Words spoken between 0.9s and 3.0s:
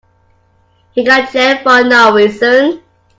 He got jailed for no reason.